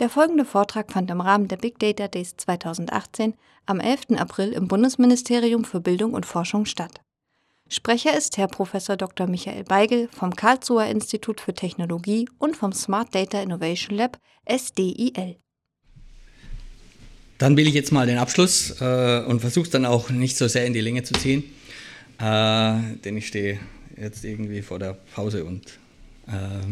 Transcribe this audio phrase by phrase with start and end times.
[0.00, 4.16] Der folgende Vortrag fand im Rahmen der Big Data Days 2018 am 11.
[4.16, 7.00] April im Bundesministerium für Bildung und Forschung statt.
[7.68, 8.72] Sprecher ist Herr Prof.
[8.72, 9.28] Dr.
[9.28, 15.36] Michael Beigel vom Karlsruher Institut für Technologie und vom Smart Data Innovation Lab SDIL.
[17.38, 20.48] Dann will ich jetzt mal den Abschluss äh, und versuche es dann auch nicht so
[20.48, 21.44] sehr in die Länge zu ziehen,
[22.18, 23.60] äh, denn ich stehe
[23.96, 25.78] jetzt irgendwie vor der Pause und
[26.26, 26.64] äh,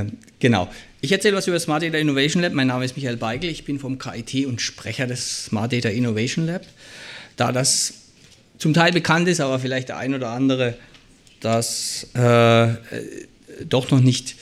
[0.00, 0.06] äh
[0.38, 0.68] genau.
[1.06, 2.52] Ich erzähle was über Smart Data Innovation Lab.
[2.52, 3.48] Mein Name ist Michael Beigel.
[3.48, 6.62] Ich bin vom KIT und Sprecher des Smart Data Innovation Lab.
[7.36, 7.94] Da das
[8.58, 10.76] zum Teil bekannt ist, aber vielleicht der ein oder andere
[11.38, 12.74] das äh,
[13.68, 14.34] doch noch nicht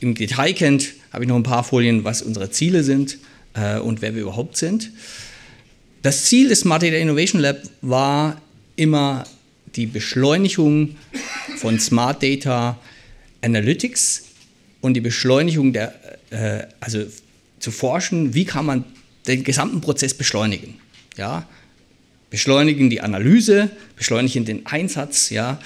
[0.00, 3.16] im Detail kennt, habe ich noch ein paar Folien, was unsere Ziele sind
[3.54, 4.90] äh, und wer wir überhaupt sind.
[6.02, 8.42] Das Ziel des Smart Data Innovation Lab war
[8.76, 9.24] immer
[9.74, 10.96] die Beschleunigung
[11.56, 12.78] von Smart Data
[13.40, 14.24] Analytics
[14.80, 15.94] und die Beschleunigung der,
[16.30, 17.04] äh, also
[17.58, 18.84] zu forschen, wie kann man
[19.26, 20.74] den gesamten Prozess beschleunigen.
[21.16, 21.46] Ja?
[22.30, 25.60] Beschleunigen die Analyse, beschleunigen den Einsatz, ja?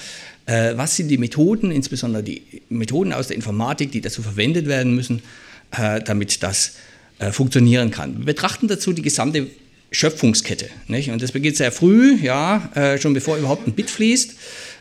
[0.45, 4.93] Äh, was sind die Methoden, insbesondere die Methoden aus der Informatik, die dazu verwendet werden
[4.93, 5.23] müssen,
[5.71, 6.73] äh, damit das
[7.17, 8.19] äh, funktionieren kann.
[8.19, 9.47] Wir betrachten dazu die gesamte
[9.95, 10.69] Schöpfungskette.
[10.87, 11.09] Nicht?
[11.09, 14.35] Und das beginnt sehr früh, ja, äh, schon bevor überhaupt ein Bit fließt.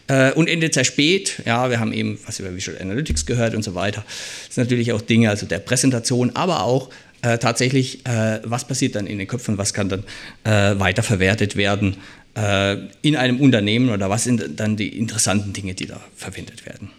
[0.06, 1.40] Äh, und endet sehr spät.
[1.46, 4.04] Ja, wir haben eben was über Visual Analytics gehört und so weiter.
[4.46, 6.90] Das sind natürlich auch Dinge, also der Präsentation, aber auch
[7.22, 10.04] äh, tatsächlich, äh, was passiert dann in den Köpfen, was kann dann
[10.42, 11.96] äh, weiterverwertet werden
[12.36, 16.90] äh, in einem Unternehmen oder was sind dann die interessanten Dinge, die da verwendet werden.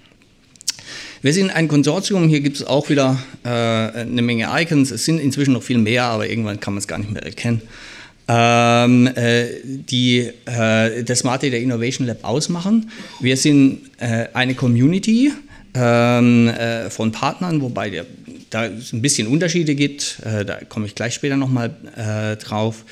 [1.21, 5.19] Wir sind ein Konsortium, hier gibt es auch wieder äh, eine Menge Icons, es sind
[5.19, 7.61] inzwischen noch viel mehr, aber irgendwann kann man es gar nicht mehr erkennen
[8.27, 12.89] ähm, äh, die äh, das Smart Data Innovation Lab ausmachen.
[13.19, 15.31] Wir sind äh, eine Community
[15.75, 18.05] ähm, äh, von Partnern, wobei der,
[18.49, 22.85] da es ein bisschen Unterschiede gibt, äh, da komme ich gleich später nochmal äh, drauf,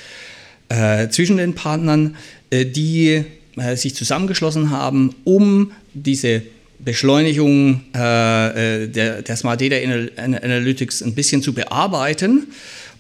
[1.12, 2.16] zwischen den Partnern,
[2.52, 3.24] die
[3.76, 6.42] sich zusammengeschlossen haben, um diese
[6.80, 12.48] Beschleunigung der, der Smart Data Analytics ein bisschen zu bearbeiten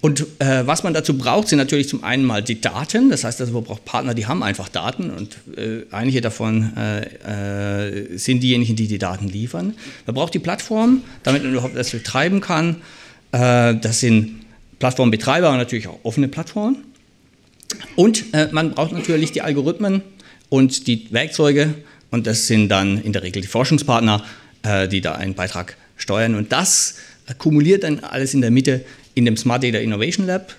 [0.03, 3.09] und äh, was man dazu braucht, sind natürlich zum einen mal die Daten.
[3.09, 8.09] Das heißt, also man braucht Partner, die haben einfach Daten und äh, einige davon äh,
[8.09, 9.75] äh, sind diejenigen, die die Daten liefern.
[10.05, 12.81] Man braucht die Plattform, damit man überhaupt das betreiben kann.
[13.31, 14.41] Äh, das sind
[14.79, 16.83] Plattformbetreiber und natürlich auch offene Plattformen.
[17.95, 20.01] Und äh, man braucht natürlich die Algorithmen
[20.49, 21.75] und die Werkzeuge
[22.11, 24.21] und das sind dann in der Regel die Forschungspartner,
[24.91, 26.35] die da einen Beitrag steuern.
[26.35, 26.95] Und das
[27.27, 28.85] akkumuliert dann alles in der Mitte
[29.15, 30.55] in dem Smart Data Innovation Lab.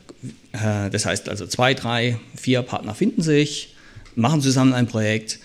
[0.52, 3.74] Äh, das heißt also zwei, drei, vier Partner finden sich,
[4.14, 5.38] machen zusammen ein Projekt,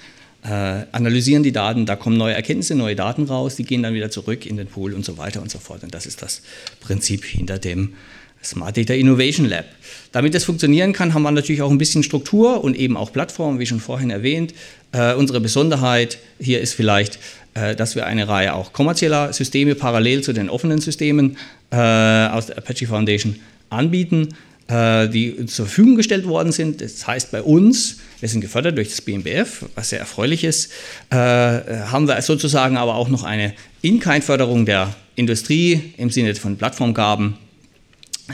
[0.43, 4.09] äh, analysieren die Daten, da kommen neue Erkenntnisse, neue Daten raus, die gehen dann wieder
[4.09, 5.83] zurück in den Pool und so weiter und so fort.
[5.83, 6.41] Und das ist das
[6.79, 7.93] Prinzip hinter dem
[8.41, 9.65] Smart Data Innovation Lab.
[10.13, 13.59] Damit das funktionieren kann, haben wir natürlich auch ein bisschen Struktur und eben auch Plattformen,
[13.59, 14.53] wie schon vorhin erwähnt.
[14.93, 17.19] Äh, unsere Besonderheit hier ist vielleicht,
[17.53, 21.37] dass wir eine Reihe auch kommerzieller Systeme parallel zu den offenen Systemen
[21.71, 23.35] äh, aus der Apache Foundation
[23.69, 24.29] anbieten,
[24.67, 26.81] äh, die zur Verfügung gestellt worden sind.
[26.81, 30.71] Das heißt bei uns, wir sind gefördert durch das BMBF, was sehr erfreulich ist,
[31.09, 37.35] haben wir sozusagen aber auch noch eine In-Kind-Förderung der Industrie im Sinne von Plattformgaben,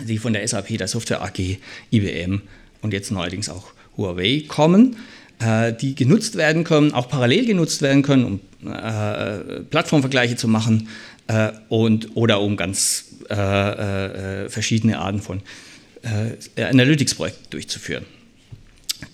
[0.08, 1.58] die von der SAP, der Software AG,
[1.92, 2.42] IBM
[2.82, 4.96] und jetzt neuerdings auch Huawei kommen
[5.82, 8.40] die genutzt werden können, auch parallel genutzt werden können, um
[8.72, 10.88] äh, Plattformvergleiche zu machen
[11.28, 15.42] äh, und, oder um ganz äh, verschiedene Arten von
[16.56, 18.06] Analytics-Projekten durchzuführen.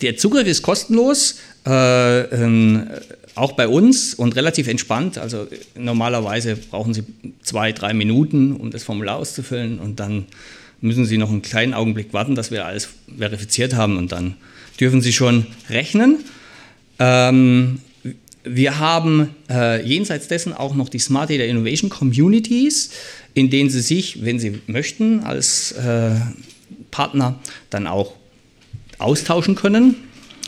[0.02, 2.90] Der Zugriff ist kostenlos, ähm,
[3.36, 5.18] auch bei uns und relativ entspannt.
[5.18, 7.04] Also normalerweise brauchen Sie
[7.44, 10.26] zwei, drei Minuten, um das Formular auszufüllen und dann
[10.82, 14.36] müssen Sie noch einen kleinen Augenblick warten, dass wir alles verifiziert haben und dann
[14.80, 16.20] dürfen Sie schon rechnen.
[17.00, 17.80] Ähm,
[18.44, 22.90] wir haben äh, jenseits dessen auch noch die Smart Data Innovation Communities,
[23.36, 26.12] in denen Sie sich, wenn Sie möchten, als äh,
[26.90, 27.40] Partner
[27.70, 28.14] dann auch
[28.98, 29.96] austauschen können.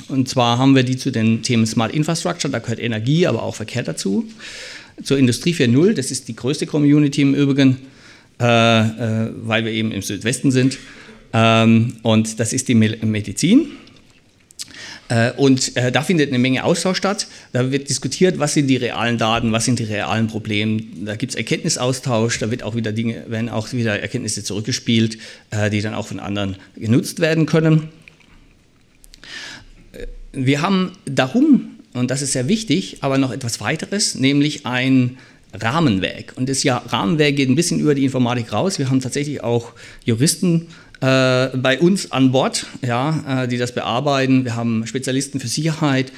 [0.09, 3.55] Und zwar haben wir die zu den Themen Smart Infrastructure, da gehört Energie, aber auch
[3.55, 4.25] Verkehr dazu.
[5.01, 7.77] Zur Industrie 4.0, das ist die größte Community im Übrigen,
[8.37, 10.77] weil wir eben im Südwesten sind.
[11.33, 13.71] Ähm, und das ist die Medizin.
[15.09, 17.27] Äh, und äh, da findet eine Menge Austausch statt.
[17.51, 20.81] Da wird diskutiert, was sind die realen Daten, was sind die realen Probleme.
[21.03, 25.17] Da gibt es Erkenntnisaustausch, da wird auch wieder Dinge, werden auch wieder Erkenntnisse zurückgespielt,
[25.51, 27.89] äh, die dann auch von anderen genutzt werden können.
[30.31, 35.17] Wir haben darum, und das ist sehr wichtig, aber noch etwas weiteres, nämlich ein
[35.53, 36.33] Rahmenwerk.
[36.35, 38.79] Und das ja, Rahmenwerk geht ein bisschen über die Informatik raus.
[38.79, 39.73] Wir haben tatsächlich auch
[40.03, 40.67] Juristen
[41.01, 44.45] äh, bei uns an Bord, ja, äh, die das bearbeiten.
[44.45, 46.11] Wir haben Spezialisten für Sicherheit,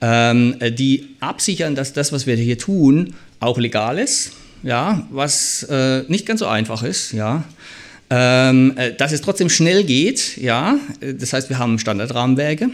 [0.00, 4.32] ähm, die absichern, dass das, was wir hier tun, auch legal ist,
[4.62, 7.44] ja, was äh, nicht ganz so einfach ist, ja.
[8.10, 10.78] Ähm, äh, dass es trotzdem schnell geht, ja.
[11.00, 12.70] Das heißt, wir haben Standardrahmenwerke,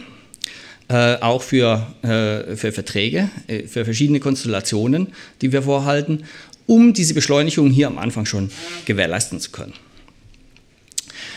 [0.89, 5.09] äh, auch für, äh, für Verträge, äh, für verschiedene Konstellationen,
[5.41, 6.25] die wir vorhalten,
[6.67, 8.51] um diese Beschleunigung hier am Anfang schon
[8.85, 9.73] gewährleisten zu können.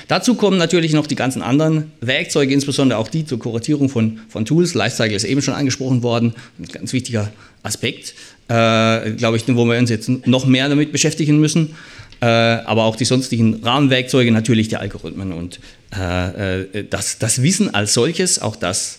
[0.08, 4.46] Dazu kommen natürlich noch die ganzen anderen Werkzeuge, insbesondere auch die zur Kuratierung von, von
[4.46, 4.74] Tools.
[4.74, 7.32] Lifecycle ist eben schon angesprochen worden, ein ganz wichtiger
[7.64, 8.14] Aspekt,
[8.48, 11.76] äh, glaube ich, wo wir uns jetzt noch mehr damit beschäftigen müssen.
[12.20, 15.60] Äh, aber auch die sonstigen Rahmenwerkzeuge, natürlich die Algorithmen und
[15.96, 18.98] äh, äh das, das Wissen als solches, auch das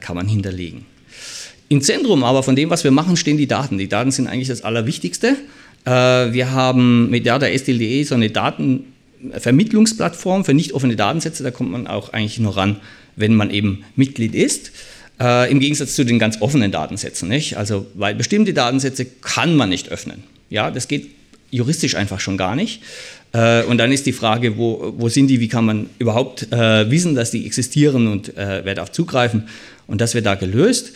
[0.00, 0.86] kann man hinterlegen.
[1.68, 3.78] Im Zentrum aber von dem, was wir machen, stehen die Daten.
[3.78, 5.36] Die Daten sind eigentlich das Allerwichtigste.
[5.84, 11.44] Äh, wir haben mit Data STL.de so eine Datenvermittlungsplattform für nicht offene Datensätze.
[11.44, 12.80] Da kommt man auch eigentlich nur ran,
[13.14, 14.72] wenn man eben Mitglied ist.
[15.20, 17.28] Äh, Im Gegensatz zu den ganz offenen Datensätzen.
[17.28, 17.56] Nicht?
[17.56, 20.24] Also, weil bestimmte Datensätze kann man nicht öffnen.
[20.48, 21.10] Ja, das geht
[21.50, 22.82] juristisch einfach schon gar nicht.
[23.32, 26.90] Äh, und dann ist die Frage, wo, wo sind die, wie kann man überhaupt äh,
[26.90, 29.44] wissen, dass die existieren und äh, wer darf zugreifen.
[29.86, 30.92] Und das wird da gelöst.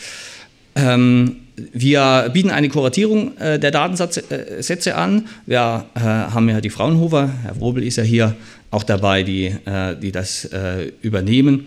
[0.75, 1.37] Ähm,
[1.73, 5.29] wir bieten eine Kuratierung äh, der Datensätze äh, an.
[5.47, 8.35] Wir haben ja die Fraunhofer, Herr Wrobel ist ja hier
[8.73, 9.55] auch dabei, die,
[10.03, 10.49] die das
[11.01, 11.67] übernehmen.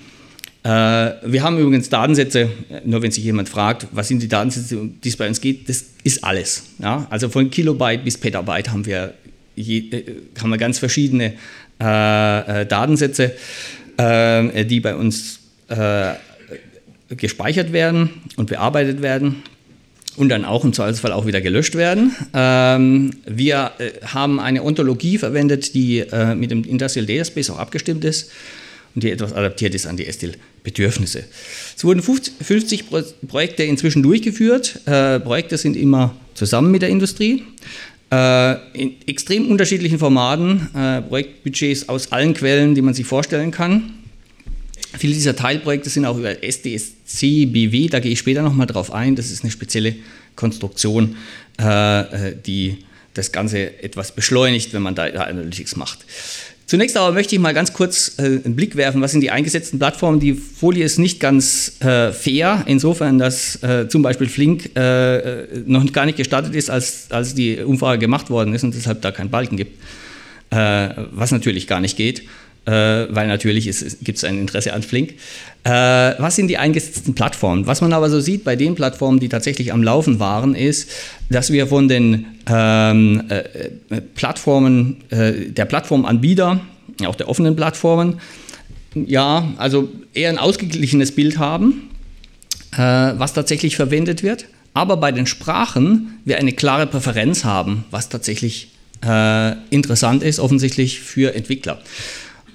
[0.63, 2.49] wir haben übrigens Datensätze,
[2.83, 5.69] nur wenn sich jemand fragt, was sind die Datensätze, um die es bei uns geht,
[5.69, 6.63] das ist alles.
[6.79, 7.07] Ja?
[7.09, 9.13] Also von Kilobyte bis Petabyte haben wir
[9.57, 10.03] je, äh,
[10.41, 11.33] haben wir ganz verschiedene
[11.81, 13.33] äh, äh Datensätze,
[13.97, 16.13] äh, die bei uns äh,
[17.09, 19.43] gespeichert werden und bearbeitet werden
[20.15, 22.15] und dann auch im Zweifelsfall auch wieder gelöscht werden.
[22.33, 26.03] Ähm, wir äh, haben eine Ontologie verwendet, die
[26.35, 28.31] mit dem Industrial Data Space auch abgestimmt ist
[28.95, 31.23] und die etwas adaptiert ist an die STIL-Bedürfnisse.
[31.75, 32.85] Es wurden 50
[33.27, 34.81] Projekte inzwischen durchgeführt.
[34.85, 37.43] Projekte sind immer zusammen mit der Industrie.
[38.09, 43.95] Äh, in extrem unterschiedlichen Formaten, äh, Projektbudgets aus allen Quellen, die man sich vorstellen kann.
[44.97, 49.17] Viele dieser Teilprojekte sind auch über SDSC BW, da gehe ich später nochmal drauf ein.
[49.17, 49.95] Das ist eine spezielle
[50.37, 51.17] Konstruktion,
[51.57, 52.77] äh, die
[53.13, 56.05] das Ganze etwas beschleunigt, wenn man da Analytics macht.
[56.67, 59.79] Zunächst aber möchte ich mal ganz kurz äh, einen Blick werfen, was sind die eingesetzten
[59.79, 60.19] Plattformen.
[60.19, 65.89] Die Folie ist nicht ganz äh, fair, insofern, dass äh, zum Beispiel Flink äh, noch
[65.93, 69.29] gar nicht gestartet ist, als, als die Umfrage gemacht worden ist und deshalb da keinen
[69.29, 69.81] Balken gibt,
[70.49, 72.23] äh, was natürlich gar nicht geht.
[72.67, 73.63] Äh, weil natürlich
[74.01, 75.13] gibt es ein Interesse an Flink.
[75.63, 77.65] Äh, was sind die eingesetzten Plattformen?
[77.65, 80.89] Was man aber so sieht bei den Plattformen, die tatsächlich am Laufen waren, ist,
[81.29, 86.59] dass wir von den ähm, äh, Plattformen, äh, der Plattformanbieter,
[87.05, 88.19] auch der offenen Plattformen,
[88.95, 91.89] ja, also eher ein ausgeglichenes Bild haben,
[92.73, 94.45] äh, was tatsächlich verwendet wird.
[94.73, 98.71] Aber bei den Sprachen wir eine klare Präferenz haben, was tatsächlich
[99.05, 101.79] äh, interessant ist, offensichtlich für Entwickler.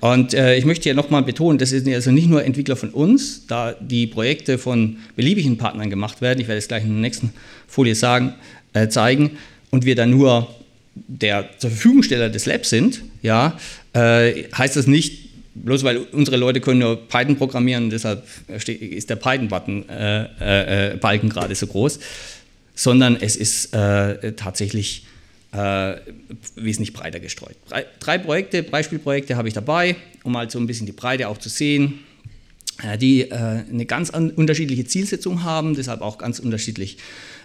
[0.02, 3.46] Und äh, ich möchte hier nochmal betonen, das sind also nicht nur Entwickler von uns,
[3.46, 7.32] da die Projekte von beliebigen Partnern gemacht werden, ich werde es gleich in der nächsten
[7.68, 8.34] Folie sagen,
[8.72, 9.38] äh, zeigen,
[9.70, 10.52] und wir dann nur
[10.96, 13.56] der zur Verfügungsteller des Labs sind, ja,
[13.92, 19.16] äh, heißt das nicht, bloß weil unsere Leute können nur Python programmieren, deshalb ist der
[19.16, 22.00] Python-Button äh, äh, äh, gerade so groß,
[22.74, 25.04] sondern es ist tatsächlich
[25.52, 25.96] äh,
[26.56, 27.56] wesentlich breiter gestreut.
[28.00, 31.48] Drei, Projekte, Beispielprojekte habe ich dabei, um halt so ein bisschen die Breite auch zu
[31.48, 32.00] sehen,
[32.82, 36.96] äh, die äh, eine ganz unterschiedliche Zielsetzung haben, deshalb auch ganz unterschiedlich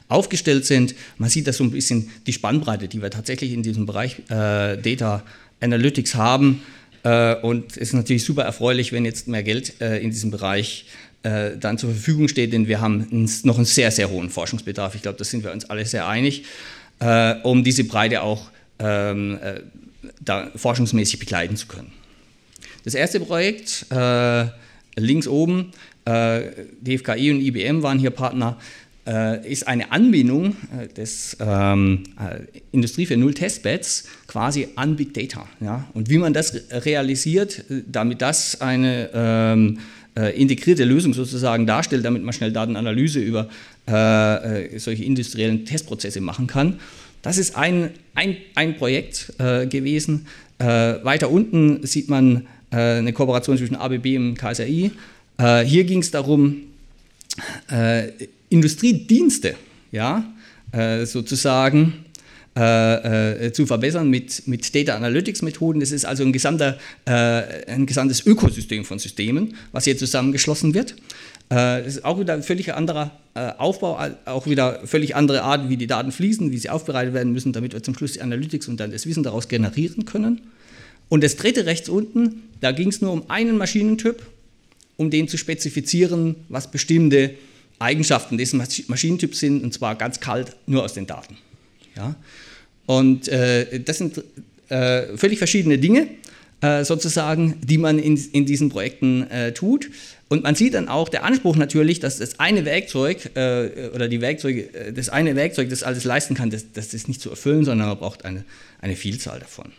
[0.08, 0.96] aufgestellt sind.
[1.18, 4.78] Man sieht da so ein bisschen die Spannbreite, die wir tatsächlich in diesem Bereich äh,
[4.78, 5.24] Data
[5.60, 6.62] Analytics haben.
[7.04, 10.86] Äh, und es ist natürlich super erfreulich, wenn jetzt mehr Geld äh, in diesem Bereich
[11.24, 14.96] dann zur Verfügung steht, denn wir haben noch einen sehr, sehr hohen Forschungsbedarf.
[14.96, 16.44] Ich glaube, da sind wir uns alle sehr einig
[17.00, 18.50] äh, um diese Breite auch
[18.80, 19.62] ähm, äh,
[20.20, 21.92] da forschungsmäßig begleiten zu können.
[22.84, 24.46] Das erste Projekt, äh,
[24.96, 25.72] links oben,
[26.06, 26.52] äh,
[26.82, 28.58] DFKI und IBM waren hier Partner,
[29.06, 32.04] äh, ist eine Anbindung äh, des ähm,
[32.72, 35.48] Industrie für Null Testbeds quasi an Big Data.
[35.60, 35.88] Ja?
[35.94, 39.80] Und wie man das realisiert, damit das eine ähm,
[40.36, 43.50] integrierte Lösung sozusagen darstellt, damit man schnell Datenanalyse über
[43.88, 46.80] äh, äh, solche industriellen Testprozesse machen kann.
[47.22, 50.28] Das ist ein, ein, ein Projekt äh, gewesen.
[50.60, 50.66] Äh,
[51.04, 54.92] weiter unten sieht man äh, eine Kooperation zwischen ABB und KSRI.
[55.66, 56.64] Hier ging es darum,
[58.50, 59.54] Industriedienste
[59.92, 60.26] ja,
[61.04, 62.06] sozusagen
[62.58, 65.80] äh, zu verbessern mit, mit Data Analytics Methoden.
[65.80, 67.12] Das ist also ein, gesamter, äh,
[67.72, 70.96] ein gesamtes Ökosystem von Systemen, was hier zusammengeschlossen wird.
[71.50, 75.70] Äh, das ist auch wieder ein völlig anderer äh, Aufbau, auch wieder völlig andere Art,
[75.70, 78.68] wie die Daten fließen, wie sie aufbereitet werden müssen, damit wir zum Schluss die Analytics
[78.68, 80.42] und dann das Wissen daraus generieren können.
[81.10, 84.26] Und das dritte rechts unten, da ging es nur um einen Maschinentyp,
[84.98, 87.36] um den zu spezifizieren, was bestimmte
[87.80, 88.54] Eigenschaften dieses
[88.88, 91.38] Maschinentyps sind, und zwar ganz kalt nur aus den Daten.
[91.96, 92.16] Ja?
[92.88, 94.24] Und äh, das sind
[94.70, 96.08] äh, völlig verschiedene Dinge,
[96.62, 99.92] äh, sozusagen, die man in, in diesen Projekten äh, tut.
[100.28, 104.22] Und man sieht dann auch der Anspruch natürlich, dass das eine Werkzeug äh, oder die
[104.22, 107.64] Werkzeuge, äh, das eine Werkzeug, das alles leisten kann, das, das ist nicht zu erfüllen,
[107.64, 108.44] sondern man braucht eine,
[108.82, 109.72] eine Vielzahl davon.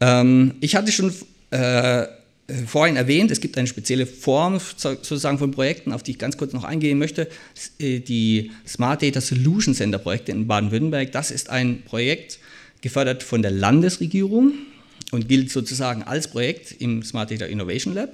[0.00, 1.14] Ähm, ich hatte schon
[1.50, 2.06] äh,
[2.66, 6.52] vorhin erwähnt, es gibt eine spezielle Form sozusagen von Projekten, auf die ich ganz kurz
[6.52, 7.28] noch eingehen möchte.
[7.78, 12.40] Äh, die Smart Data Solution Center Projekte in Baden-Württemberg, das ist ein Projekt
[12.80, 14.54] gefördert von der Landesregierung
[15.12, 18.12] und gilt sozusagen als Projekt im Smart Data Innovation Lab.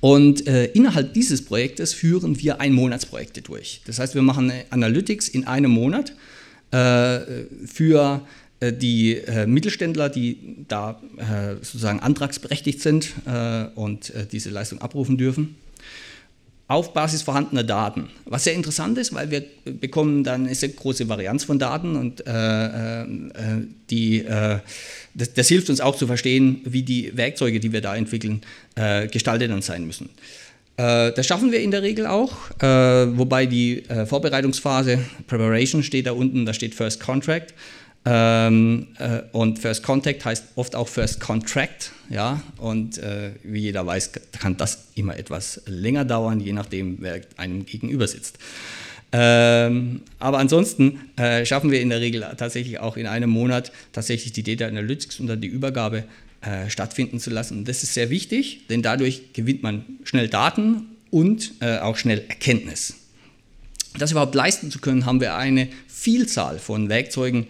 [0.00, 3.80] Und äh, innerhalb dieses Projektes führen wir Einmonatsprojekte durch.
[3.86, 6.12] Das heißt, wir machen Analytics in einem Monat
[6.70, 7.20] äh,
[7.66, 8.26] für
[8.60, 15.18] äh, die äh, Mittelständler, die da äh, sozusagen antragsberechtigt sind äh, und diese Leistung abrufen
[15.18, 15.56] dürfen,
[16.72, 18.08] auf Basis vorhandener Daten.
[18.24, 22.26] Was sehr interessant ist, weil wir bekommen dann eine sehr große Varianz von Daten und
[22.26, 23.04] äh,
[23.90, 24.24] die,
[25.14, 28.40] das, das, hilft uns auch zu verstehen, wie die Werkzeuge, die wir da entwickeln,
[29.10, 30.08] gestaltet dann sein müssen.
[30.76, 36.54] Das schaffen wir in der Regel auch, wobei die Vorbereitungsphase, Preparation steht da unten, da
[36.54, 37.52] steht First Contract.
[38.04, 43.86] Ähm, äh, und First Contact heißt oft auch First Contract, ja, und äh, wie jeder
[43.86, 48.38] weiß, kann das immer etwas länger dauern, je nachdem, wer einem gegenüber sitzt.
[49.12, 54.32] Ähm, aber ansonsten äh, schaffen wir in der Regel tatsächlich auch in einem Monat tatsächlich
[54.32, 56.04] die Data Analytics und dann die Übergabe
[56.40, 57.58] äh, stattfinden zu lassen.
[57.58, 62.24] Und das ist sehr wichtig, denn dadurch gewinnt man schnell Daten und äh, auch schnell
[62.26, 62.94] Erkenntnis.
[63.98, 67.46] Das überhaupt leisten zu können, haben wir eine Vielzahl von Werkzeugen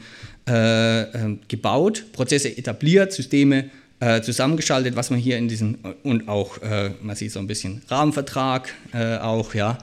[0.48, 3.70] äh, ähm, gebaut, Prozesse etabliert, Systeme
[4.00, 7.82] äh, zusammengeschaltet, was man hier in diesem und auch, äh, man sieht so ein bisschen
[7.88, 9.78] Rahmenvertrag äh, auch, ja,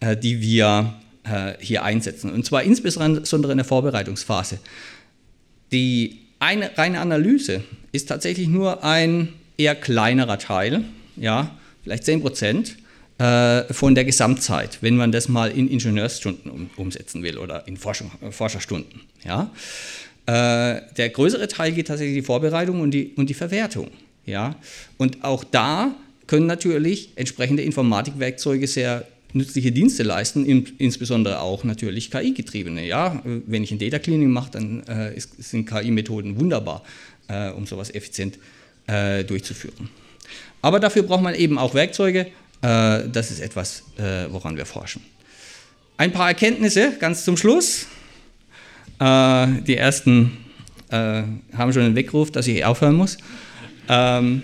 [0.00, 2.30] äh, die wir äh, hier einsetzen.
[2.30, 4.58] Und zwar insbesondere in der Vorbereitungsphase.
[5.72, 10.84] Die eine reine Analyse ist tatsächlich nur ein eher kleinerer Teil,
[11.16, 12.76] ja, vielleicht 10 Prozent
[13.18, 18.10] von der Gesamtzeit, wenn man das mal in Ingenieursstunden um, umsetzen will oder in Forschung,
[18.30, 19.02] Forscherstunden.
[19.24, 19.52] Ja.
[20.26, 23.88] Äh, der größere Teil geht tatsächlich die Vorbereitung und die, und die Verwertung.
[24.24, 24.56] Ja?
[24.96, 25.94] Und auch da
[26.26, 30.44] können natürlich entsprechende Informatikwerkzeuge sehr nützliche Dienste leisten,
[30.78, 32.86] insbesondere auch natürlich KI-getriebene.
[32.86, 33.20] Ja?
[33.24, 36.84] Wenn ich ein Data Cleaning mache, dann äh, ist, sind KI-Methoden wunderbar,
[37.28, 38.38] äh, um sowas effizient
[38.86, 39.88] äh, durchzuführen.
[40.60, 42.28] Aber dafür braucht man eben auch Werkzeuge.
[42.62, 45.02] Äh, das ist etwas, äh, woran wir forschen.
[45.96, 47.86] Ein paar Erkenntnisse ganz zum Schluss.
[48.98, 50.38] Äh, die ersten
[50.94, 53.16] haben schon einen Weckruf, dass ich aufhören muss.
[53.88, 54.42] Ähm,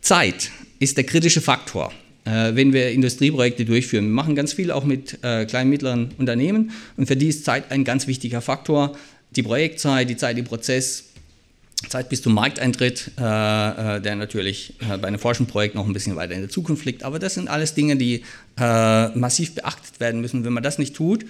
[0.00, 1.92] Zeit ist der kritische Faktor,
[2.24, 4.06] wenn wir Industrieprojekte durchführen.
[4.06, 7.70] Wir machen ganz viel auch mit äh, kleinen, mittleren Unternehmen und für die ist Zeit
[7.72, 8.96] ein ganz wichtiger Faktor.
[9.32, 11.04] Die Projektzeit, die Zeit im Prozess,
[11.88, 16.16] Zeit bis zum Markteintritt, äh, äh, der natürlich äh, bei einem Forschungsprojekt noch ein bisschen
[16.16, 17.02] weiter in der Zukunft liegt.
[17.02, 18.22] Aber das sind alles Dinge, die
[18.58, 20.44] äh, massiv beachtet werden müssen.
[20.44, 21.24] Wenn man das nicht tut,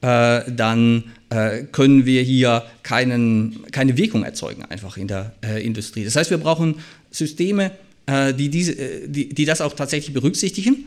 [0.00, 6.04] äh, dann äh, können wir hier keinen, keine Wirkung erzeugen, einfach in der Industrie.
[6.04, 6.76] Das heißt, wir brauchen
[7.10, 7.72] Systeme,
[8.08, 8.74] die, diese,
[9.06, 10.86] die, die das auch tatsächlich berücksichtigen.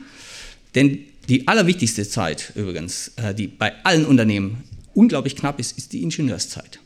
[0.75, 6.79] Denn die allerwichtigste Zeit übrigens, die bei allen Unternehmen unglaublich knapp ist, ist die Ingenieurszeit.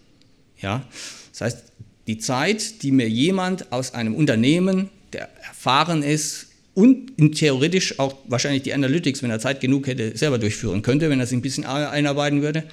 [0.61, 0.85] Ja?
[1.31, 1.63] Das heißt,
[2.07, 8.61] die Zeit, die mir jemand aus einem Unternehmen, der erfahren ist, und theoretisch auch wahrscheinlich
[8.61, 11.65] die Analytics, wenn er Zeit genug hätte, selber durchführen könnte, wenn er sich ein bisschen
[11.65, 12.65] einarbeiten würde.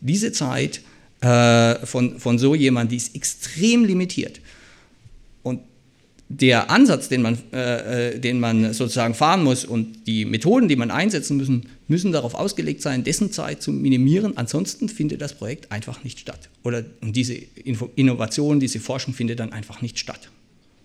[0.00, 0.80] Diese Zeit
[1.20, 4.40] äh, von, von so jemand, die ist extrem limitiert.
[5.44, 5.60] Und
[6.40, 10.76] der Ansatz, den man, äh, äh, den man sozusagen fahren muss und die Methoden, die
[10.76, 14.36] man einsetzen müssen, müssen darauf ausgelegt sein, dessen Zeit zu minimieren.
[14.38, 16.48] Ansonsten findet das Projekt einfach nicht statt.
[16.62, 20.30] Oder und diese Innovation, diese Forschung findet dann einfach nicht statt.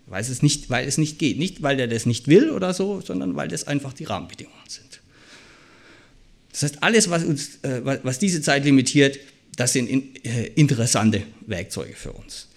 [0.06, 1.38] Weil es, nicht, weil es nicht geht.
[1.38, 5.00] Nicht, weil er das nicht will oder so, sondern weil das einfach die Rahmenbedingungen sind.
[6.52, 9.18] Das heißt, alles, was, uns, äh, was diese Zeit limitiert,
[9.56, 12.48] das sind in, äh, interessante Werkzeuge für uns.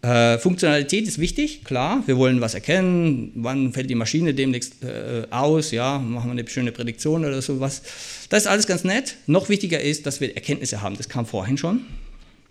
[0.00, 2.04] Äh, Funktionalität ist wichtig, klar.
[2.06, 3.32] Wir wollen was erkennen.
[3.34, 5.72] Wann fällt die Maschine demnächst äh, aus?
[5.72, 7.82] Ja, machen wir eine schöne Prädiktion oder sowas.
[8.28, 9.16] Das ist alles ganz nett.
[9.26, 10.96] Noch wichtiger ist, dass wir Erkenntnisse haben.
[10.96, 11.80] Das kam vorhin schon.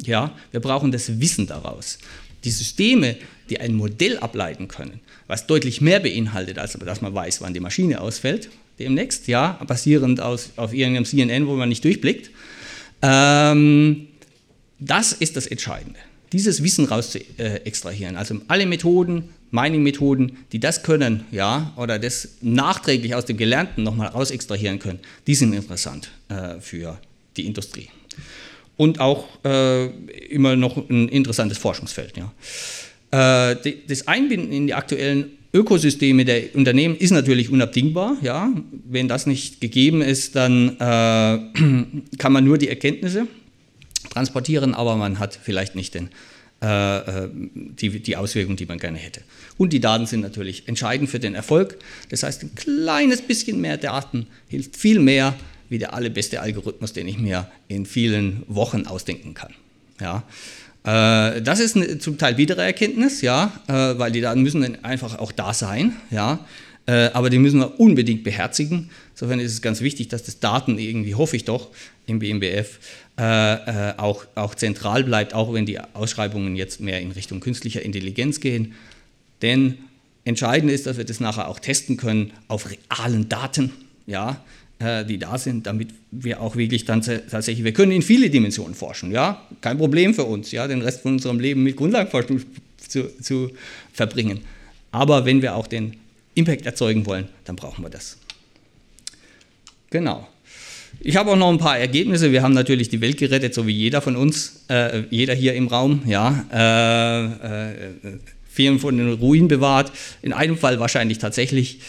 [0.03, 1.99] Ja, wir brauchen das Wissen daraus.
[2.43, 3.15] Die Systeme,
[3.49, 7.59] die ein Modell ableiten können, was deutlich mehr beinhaltet, als dass man weiß, wann die
[7.61, 12.29] Maschine ausfällt, demnächst, ja, basierend aus, auf irgendeinem CNN, wo man nicht durchblickt.
[13.01, 14.07] Ähm,
[14.79, 15.99] das ist das Entscheidende
[16.31, 18.15] dieses Wissen raus zu äh, extrahieren.
[18.15, 24.07] Also alle Methoden, Mining-Methoden, die das können, ja, oder das nachträglich aus dem Gelernten nochmal
[24.07, 26.99] raus extrahieren können, die sind interessant äh, für
[27.37, 27.89] die Industrie.
[28.75, 29.87] Und auch äh,
[30.27, 32.13] immer noch ein interessantes Forschungsfeld.
[32.17, 33.51] Ja.
[33.51, 38.17] Äh, die, das Einbinden in die aktuellen Ökosysteme der Unternehmen ist natürlich unabdingbar.
[38.21, 38.53] Ja.
[38.85, 40.79] Wenn das nicht gegeben ist, dann äh,
[42.17, 43.27] kann man nur die Erkenntnisse
[44.17, 46.09] transportieren, aber man hat vielleicht nicht den,
[46.61, 49.21] äh, äh, die, die Auswirkungen, die man gerne hätte.
[49.57, 51.77] Und die Daten sind natürlich entscheidend für den Erfolg.
[52.09, 55.35] Das heißt, ein kleines bisschen mehr Daten hilft viel mehr
[55.69, 59.53] wie der allerbeste Algorithmus, den ich mir in vielen Wochen ausdenken kann.
[60.01, 60.23] Ja.
[60.83, 65.19] Äh, das ist eine, zum Teil widere Erkenntnis, ja, äh, weil die Daten müssen einfach
[65.19, 66.39] auch da sein, ja,
[66.87, 68.89] aber die müssen wir unbedingt beherzigen.
[69.13, 71.69] Insofern ist es ganz wichtig, dass das Daten irgendwie, hoffe ich doch,
[72.05, 72.79] im BMBF
[73.19, 73.53] äh,
[73.89, 78.39] äh, auch, auch zentral bleibt, auch wenn die Ausschreibungen jetzt mehr in Richtung künstlicher Intelligenz
[78.39, 78.75] gehen.
[79.41, 79.79] Denn
[80.23, 83.71] entscheidend ist, dass wir das nachher auch testen können auf realen Daten,
[84.05, 84.43] ja,
[84.77, 88.75] äh, die da sind, damit wir auch wirklich dann tatsächlich, wir können in viele Dimensionen
[88.75, 92.43] forschen, ja, kein Problem für uns, ja, den Rest von unserem Leben mit Grundlagenforschung
[92.77, 93.49] zu, zu
[93.93, 94.41] verbringen.
[94.91, 95.97] Aber wenn wir auch den
[96.37, 98.17] Impact erzeugen wollen, dann brauchen wir das.
[99.89, 100.27] Genau.
[100.99, 102.31] Ich habe auch noch ein paar Ergebnisse.
[102.31, 105.67] Wir haben natürlich die Welt gerettet, so wie jeder von uns, äh, jeder hier im
[105.67, 106.01] Raum.
[106.05, 109.91] Ja, äh, äh, Firmen von den Ruinen bewahrt.
[110.21, 111.79] In einem Fall wahrscheinlich tatsächlich.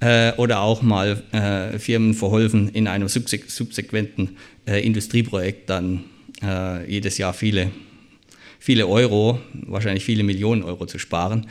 [0.00, 4.36] Äh, oder auch mal äh, Firmen verholfen, in einem subsequenten
[4.66, 6.04] äh, Industrieprojekt dann
[6.86, 7.72] jedes Jahr viele,
[8.60, 11.48] viele Euro, wahrscheinlich viele Millionen Euro zu sparen.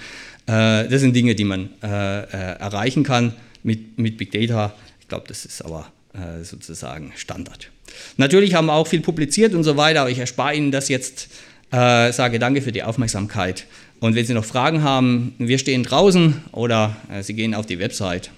[0.48, 4.74] Das sind Dinge, die man erreichen kann mit, mit Big Data.
[5.02, 7.70] Ich glaube, das ist aber äh, sozusagen Standard.
[8.18, 11.30] Natürlich haben wir auch viel publiziert und so weiter, aber ich erspare Ihnen das jetzt.
[11.72, 13.66] Äh, sage danke für die Aufmerksamkeit.
[14.00, 17.80] Und wenn Sie noch Fragen haben, wir stehen draußen oder äh, Sie gehen auf die
[17.80, 18.32] Website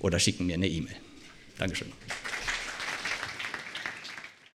[0.00, 0.96] oder schicken mir eine E-Mail.
[1.58, 1.88] Dankeschön.